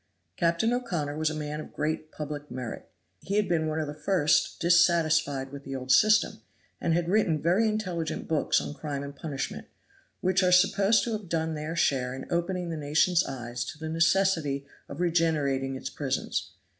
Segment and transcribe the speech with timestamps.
[0.35, 2.89] Captain O'Connor was a man of great public merit.
[3.21, 6.41] He had been one of the first dissatisfied with the old system,
[6.81, 9.67] and had written very intelligent books on crime and punishment,
[10.19, 13.89] which are supposed to have done their share in opening the nation's eyes to the
[13.89, 16.49] necessity of regenerating its prisons.